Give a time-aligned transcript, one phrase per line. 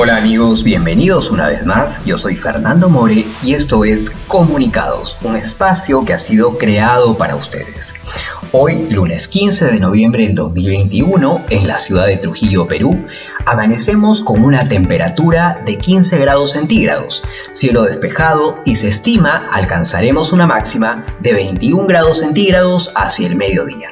[0.00, 2.04] Hola amigos, bienvenidos una vez más.
[2.04, 7.34] Yo soy Fernando More y esto es Comunicados, un espacio que ha sido creado para
[7.34, 7.96] ustedes.
[8.52, 13.06] Hoy, lunes 15 de noviembre del 2021, en la ciudad de Trujillo, Perú,
[13.44, 20.46] amanecemos con una temperatura de 15 grados centígrados, cielo despejado y se estima alcanzaremos una
[20.46, 23.88] máxima de 21 grados centígrados hacia el mediodía.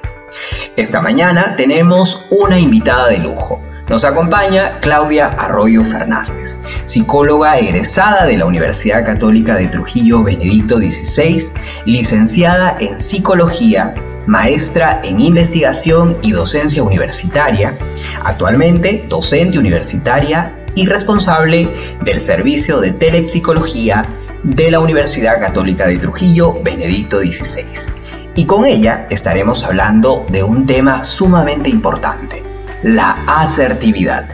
[0.77, 8.37] Esta mañana tenemos una invitada de lujo nos acompaña Claudia Arroyo Fernández, psicóloga egresada de
[8.37, 13.95] la Universidad Católica de Trujillo Benedicto XVI, licenciada en psicología,
[14.27, 17.79] maestra en investigación y docencia universitaria,
[18.25, 21.73] actualmente docente universitaria y responsable
[22.05, 24.05] del servicio de telepsicología
[24.43, 27.93] de la Universidad Católica de Trujillo Benedicto XVI.
[28.35, 32.43] Y con ella estaremos hablando de un tema sumamente importante,
[32.87, 34.29] la asertividad.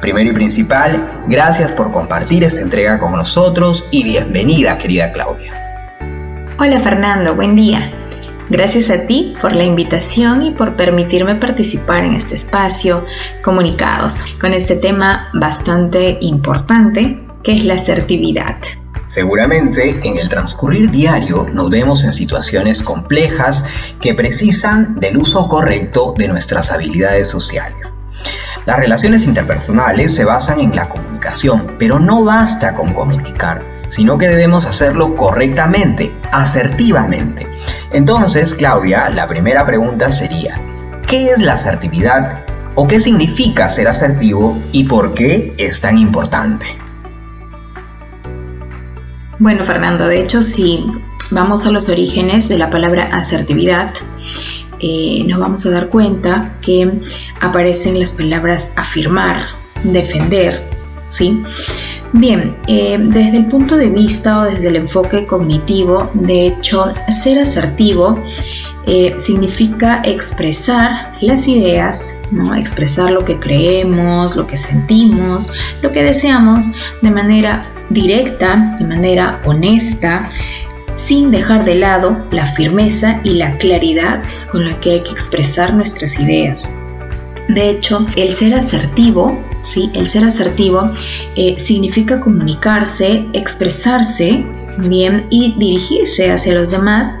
[0.00, 5.52] Primero y principal, gracias por compartir esta entrega con nosotros y bienvenida, querida Claudia.
[6.58, 7.92] Hola Fernando, buen día.
[8.50, 13.06] Gracias a ti por la invitación y por permitirme participar en este espacio
[13.40, 18.56] comunicados con este tema bastante importante que es la asertividad.
[19.06, 23.66] Seguramente en el transcurrir diario nos vemos en situaciones complejas
[24.00, 27.81] que precisan del uso correcto de nuestras habilidades sociales.
[28.64, 34.28] Las relaciones interpersonales se basan en la comunicación, pero no basta con comunicar, sino que
[34.28, 37.48] debemos hacerlo correctamente, asertivamente.
[37.92, 40.60] Entonces, Claudia, la primera pregunta sería,
[41.08, 42.44] ¿qué es la asertividad?
[42.76, 46.66] ¿O qué significa ser asertivo y por qué es tan importante?
[49.40, 50.86] Bueno, Fernando, de hecho, si
[51.32, 53.92] vamos a los orígenes de la palabra asertividad,
[54.82, 57.00] eh, nos vamos a dar cuenta que
[57.40, 59.46] aparecen las palabras afirmar,
[59.84, 60.62] defender,
[61.08, 61.42] ¿sí?
[62.12, 67.38] Bien, eh, desde el punto de vista o desde el enfoque cognitivo, de hecho, ser
[67.38, 68.22] asertivo
[68.84, 72.54] eh, significa expresar las ideas, ¿no?
[72.56, 75.48] expresar lo que creemos, lo que sentimos,
[75.80, 76.66] lo que deseamos
[77.00, 80.28] de manera directa, de manera honesta,
[80.96, 85.74] sin dejar de lado la firmeza y la claridad con la que hay que expresar
[85.74, 86.68] nuestras ideas.
[87.48, 89.90] De hecho, el ser asertivo, ¿sí?
[89.94, 90.90] el ser asertivo
[91.36, 94.44] eh, significa comunicarse, expresarse
[94.78, 97.16] bien y dirigirse hacia los demás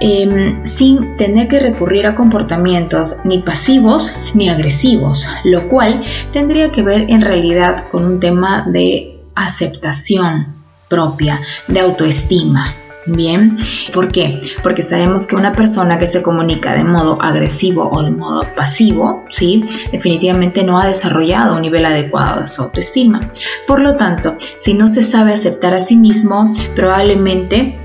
[0.00, 6.82] em, sin tener que recurrir a comportamientos ni pasivos ni agresivos, lo cual tendría que
[6.82, 10.54] ver en realidad con un tema de aceptación
[10.88, 12.74] propia, de autoestima.
[13.06, 13.56] Bien,
[13.92, 14.40] ¿por qué?
[14.62, 19.24] Porque sabemos que una persona que se comunica de modo agresivo o de modo pasivo,
[19.30, 19.64] ¿sí?
[19.92, 23.32] Definitivamente no ha desarrollado un nivel adecuado de su autoestima.
[23.66, 27.78] Por lo tanto, si no se sabe aceptar a sí mismo, probablemente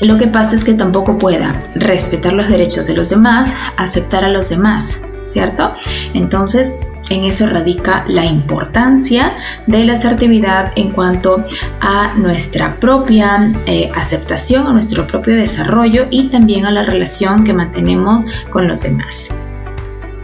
[0.00, 4.30] lo que pasa es que tampoco pueda respetar los derechos de los demás, aceptar a
[4.30, 5.72] los demás, ¿cierto?
[6.12, 6.80] Entonces,
[7.10, 9.36] en eso radica la importancia
[9.66, 11.44] de la asertividad en cuanto
[11.80, 17.52] a nuestra propia eh, aceptación, a nuestro propio desarrollo y también a la relación que
[17.52, 19.30] mantenemos con los demás.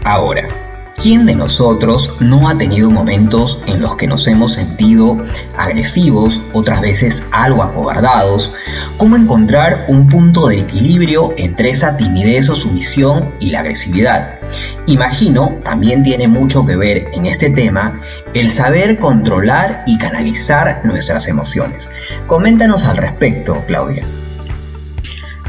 [0.05, 0.62] Ahora,
[1.03, 5.21] ¿Quién de nosotros no ha tenido momentos en los que nos hemos sentido
[5.59, 8.53] agresivos, otras veces algo acobardados?
[8.99, 14.39] ¿Cómo encontrar un punto de equilibrio entre esa timidez o sumisión y la agresividad?
[14.87, 18.01] Imagino también tiene mucho que ver en este tema
[18.33, 21.91] el saber controlar y canalizar nuestras emociones.
[22.29, 24.07] Coméntanos al respecto, Claudia.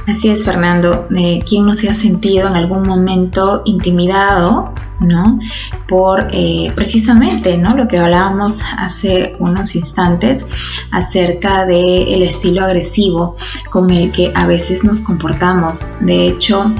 [0.07, 1.07] Así es, Fernando.
[1.15, 5.39] Eh, ¿Quién no se ha sentido en algún momento intimidado ¿no?
[5.87, 7.75] Por eh, precisamente, ¿no?
[7.75, 10.45] Lo que hablábamos hace unos instantes
[10.91, 13.35] acerca del el estilo agresivo
[13.69, 15.99] con el que a veces nos comportamos.
[15.99, 16.73] De hecho,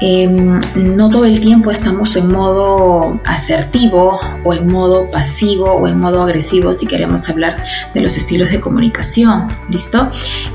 [0.00, 5.98] Em, no todo el tiempo estamos en modo asertivo o en modo pasivo o en
[5.98, 7.64] modo agresivo si queremos hablar
[7.94, 10.08] de los estilos de comunicación, ¿listo?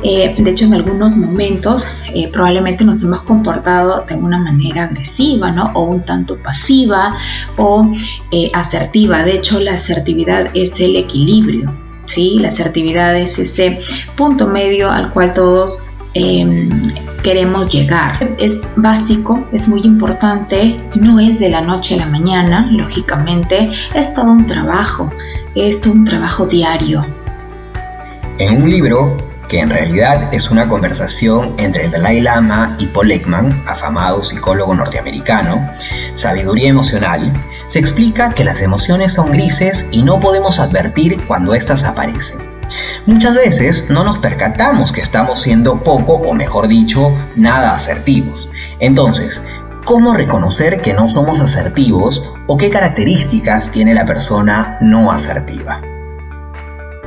[0.03, 5.51] Eh, de hecho, en algunos momentos eh, probablemente nos hemos comportado de una manera agresiva,
[5.51, 5.71] ¿no?
[5.73, 7.18] O un tanto pasiva
[7.57, 7.91] o
[8.31, 9.23] eh, asertiva.
[9.23, 11.73] De hecho, la asertividad es el equilibrio,
[12.06, 12.38] ¿sí?
[12.39, 13.79] La asertividad es ese
[14.15, 15.83] punto medio al cual todos
[16.13, 16.69] Em,
[17.23, 18.35] queremos llegar.
[18.37, 24.13] Es básico, es muy importante, no es de la noche a la mañana, lógicamente, es
[24.13, 25.09] todo un trabajo,
[25.55, 27.03] es todo un trabajo diario.
[28.37, 29.17] En un libro
[29.47, 34.73] que en realidad es una conversación entre el Dalai Lama y Paul Ekman, afamado psicólogo
[34.73, 35.69] norteamericano,
[36.15, 37.31] Sabiduría Emocional,
[37.67, 42.52] Se explica que las emociones son grises y no podemos advertir cuando éstas aparecen.
[43.05, 48.49] Muchas veces no nos percatamos que estamos siendo poco o mejor dicho, nada asertivos.
[48.79, 49.43] Entonces,
[49.85, 55.81] ¿cómo reconocer que no somos asertivos o qué características tiene la persona no asertiva?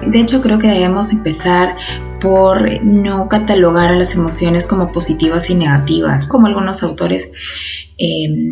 [0.06, 1.76] De hecho, creo que debemos empezar
[2.20, 7.32] por no catalogar a las emociones como positivas y negativas, como algunos autores
[7.98, 8.50] eh,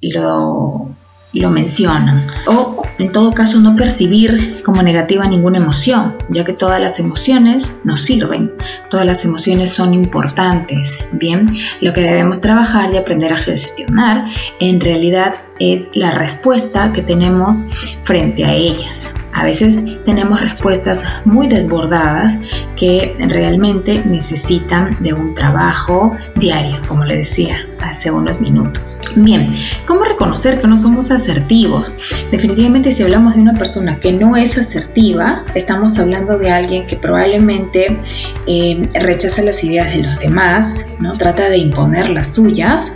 [0.00, 0.94] lo
[1.40, 2.26] lo mencionan.
[2.46, 7.80] O en todo caso no percibir como negativa ninguna emoción, ya que todas las emociones
[7.84, 8.52] nos sirven,
[8.88, 11.08] todas las emociones son importantes.
[11.12, 14.26] Bien, lo que debemos trabajar y aprender a gestionar
[14.60, 17.68] en realidad es la respuesta que tenemos
[18.04, 19.14] frente a ellas.
[19.34, 22.38] A veces tenemos respuestas muy desbordadas
[22.76, 28.96] que realmente necesitan de un trabajo diario, como le decía hace unos minutos.
[29.16, 29.50] Bien,
[29.86, 31.90] ¿cómo reconocer que no somos asertivos?
[32.30, 36.96] Definitivamente si hablamos de una persona que no es asertiva, estamos hablando de alguien que
[36.96, 38.00] probablemente
[38.46, 41.18] eh, rechaza las ideas de los demás, ¿no?
[41.18, 42.92] trata de imponer las suyas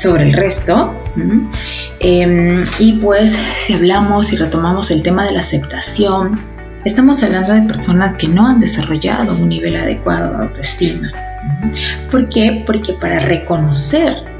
[0.00, 0.94] sobre el resto.
[2.00, 6.40] Em, y pues si hablamos y retomamos el tema de la aceptación,
[6.84, 11.12] estamos hablando de personas que no han desarrollado un nivel adecuado de autoestima.
[12.10, 12.62] ¿Por qué?
[12.66, 14.30] Porque para reconocer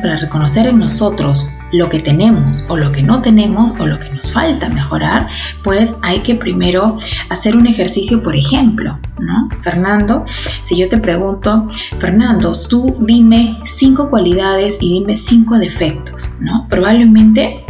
[0.00, 4.08] para reconocer en nosotros lo que tenemos o lo que no tenemos o lo que
[4.10, 5.28] nos falta mejorar,
[5.62, 6.96] pues hay que primero
[7.28, 9.48] hacer un ejercicio, por ejemplo, ¿no?
[9.60, 10.24] Fernando,
[10.62, 11.68] si yo te pregunto,
[11.98, 16.66] Fernando, tú dime cinco cualidades y dime cinco defectos, ¿no?
[16.68, 17.64] Probablemente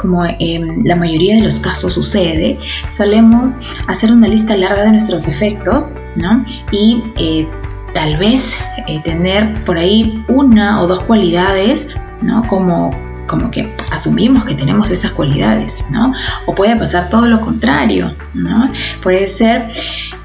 [0.00, 2.58] como en la mayoría de los casos sucede,
[2.90, 3.54] solemos
[3.86, 6.44] hacer una lista larga de nuestros defectos, ¿no?
[6.72, 7.48] Y eh,
[7.94, 8.58] tal vez
[8.88, 12.46] eh, tener por ahí una o dos cualidades, ¿no?
[12.48, 12.90] Como,
[13.34, 16.12] como que asumimos que tenemos esas cualidades, ¿no?
[16.46, 18.70] O puede pasar todo lo contrario, ¿no?
[19.02, 19.68] Puede ser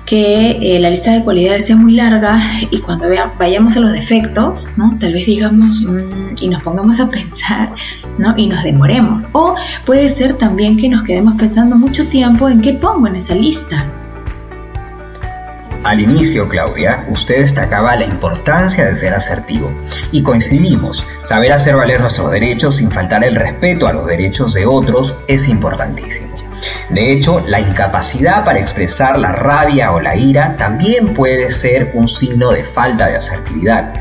[0.05, 2.39] que eh, la lista de cualidades sea muy larga
[2.69, 3.07] y cuando
[3.39, 4.95] vayamos a los defectos, ¿no?
[4.99, 7.73] Tal vez digamos mm", y nos pongamos a pensar,
[8.19, 8.35] ¿no?
[8.37, 9.25] Y nos demoremos.
[9.33, 9.55] O
[9.87, 13.87] puede ser también que nos quedemos pensando mucho tiempo en qué pongo en esa lista,
[15.83, 19.73] al inicio, Claudia, usted destacaba la importancia de ser asertivo
[20.11, 24.65] y coincidimos, saber hacer valer nuestros derechos sin faltar el respeto a los derechos de
[24.65, 26.35] otros es importantísimo.
[26.89, 32.07] De hecho, la incapacidad para expresar la rabia o la ira también puede ser un
[32.07, 33.93] signo de falta de asertividad.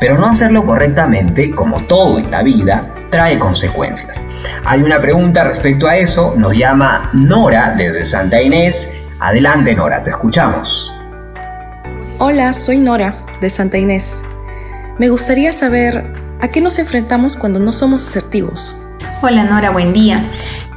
[0.00, 4.22] Pero no hacerlo correctamente, como todo en la vida, trae consecuencias.
[4.64, 9.02] Hay una pregunta respecto a eso, nos llama Nora desde Santa Inés.
[9.18, 10.99] Adelante Nora, te escuchamos.
[12.22, 14.22] Hola, soy Nora, de Santa Inés.
[14.98, 18.76] Me gustaría saber a qué nos enfrentamos cuando no somos asertivos.
[19.22, 20.22] Hola Nora, buen día.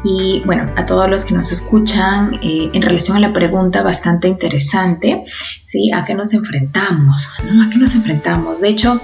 [0.05, 4.29] Y bueno, a todos los que nos escuchan, eh, en relación a la pregunta bastante
[4.29, 5.25] interesante,
[5.65, 5.91] ¿sí?
[5.91, 7.27] ¿A qué nos enfrentamos?
[7.39, 8.61] ¿A qué nos enfrentamos?
[8.61, 9.01] De hecho,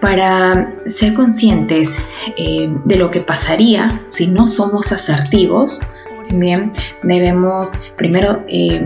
[0.00, 2.00] para ser conscientes
[2.36, 5.78] eh, de lo que pasaría si no somos asertivos,
[6.32, 6.72] bien,
[7.04, 8.82] debemos primero eh,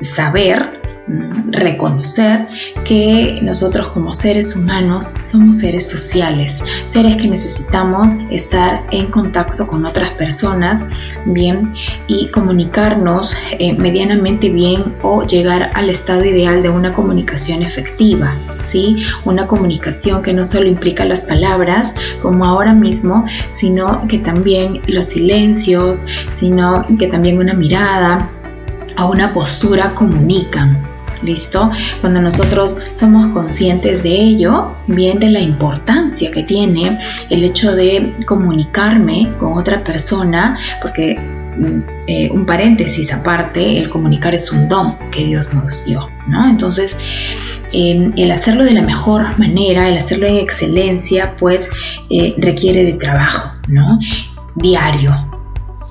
[0.00, 2.48] saber reconocer
[2.84, 9.84] que nosotros como seres humanos somos seres sociales, seres que necesitamos estar en contacto con
[9.84, 10.86] otras personas
[11.26, 11.72] bien
[12.06, 18.34] y comunicarnos eh, medianamente bien o llegar al estado ideal de una comunicación efectiva.
[18.66, 19.02] ¿Sí?
[19.26, 25.04] Una comunicación que no solo implica las palabras, como ahora mismo, sino que también los
[25.04, 28.30] silencios, sino que también una mirada
[28.98, 30.93] o una postura comunican.
[31.24, 31.70] ¿Listo?
[32.02, 36.98] Cuando nosotros somos conscientes de ello, bien de la importancia que tiene
[37.30, 44.34] el hecho de comunicarme con otra persona, porque mm, eh, un paréntesis aparte, el comunicar
[44.34, 46.46] es un don que Dios nos dio, ¿no?
[46.46, 46.94] Entonces,
[47.72, 51.70] em, el hacerlo de la mejor manera, el hacerlo en excelencia, pues
[52.10, 53.98] eh, requiere de trabajo, ¿no?
[54.56, 55.14] Diario.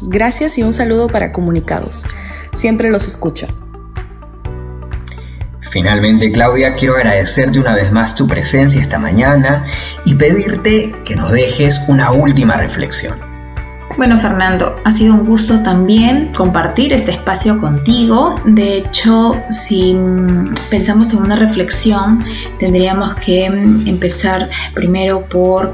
[0.04, 2.06] Gracias y un saludo para comunicados.
[2.54, 3.48] Siempre los escucho.
[5.74, 9.66] Finalmente, Claudia, quiero agradecerte una vez más tu presencia esta mañana
[10.06, 13.18] y pedirte que nos dejes una última reflexión.
[13.98, 18.36] Bueno, Fernando, ha sido un gusto también compartir este espacio contigo.
[18.46, 19.98] De hecho, si
[20.70, 22.24] pensamos en una reflexión,
[22.60, 25.74] tendríamos que empezar primero por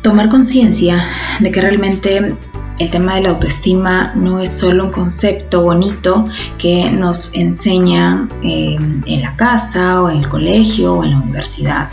[0.00, 1.04] tomar conciencia
[1.40, 2.36] de que realmente
[2.78, 6.26] el tema de la autoestima no es solo un concepto bonito
[6.58, 11.90] que nos enseña eh, en la casa o en el colegio o en la universidad.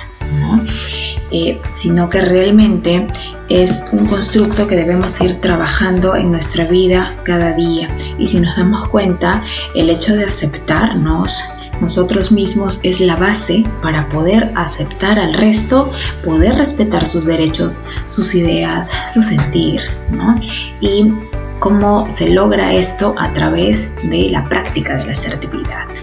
[1.31, 3.07] eh, sino que realmente
[3.49, 7.95] es un constructo que debemos ir trabajando en nuestra vida cada día.
[8.17, 9.43] Y si nos damos cuenta,
[9.75, 11.43] el hecho de aceptarnos,
[11.83, 15.91] nosotros mismos es la base para poder aceptar al resto,
[16.23, 20.39] poder respetar sus derechos, sus ideas, su sentir, ¿no?
[20.79, 21.13] Y
[21.59, 26.02] cómo se logra esto a través de la práctica de la asertividad.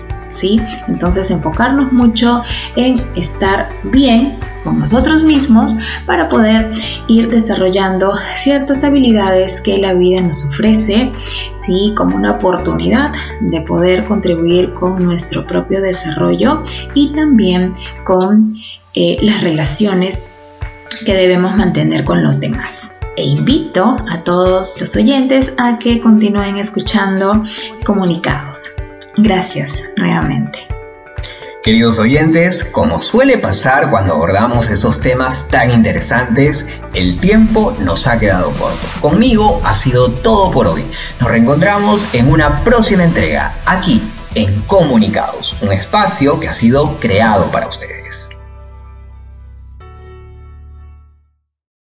[0.89, 2.43] Entonces enfocarnos mucho
[2.77, 5.75] en estar bien con nosotros mismos
[6.07, 6.73] para poder
[7.09, 11.13] ir desarrollando ciertas habilidades que la vida nos ofrece,
[11.95, 16.63] como una oportunidad de poder contribuir con nuestro propio desarrollo
[16.95, 18.57] y también con
[18.95, 20.33] eh, las relaciones
[21.07, 22.97] que debemos mantener con los demás.
[23.17, 27.43] E invito a todos los oyentes a que continúen escuchando
[27.85, 28.90] comunicados.
[29.23, 30.67] Gracias nuevamente.
[31.63, 38.19] Queridos oyentes, como suele pasar cuando abordamos estos temas tan interesantes, el tiempo nos ha
[38.19, 38.81] quedado corto.
[39.03, 40.87] Conmigo ha sido todo por hoy.
[41.21, 44.03] Nos reencontramos en una próxima entrega, aquí
[44.35, 48.00] en Comunicados, un espacio que ha sido creado para ustedes.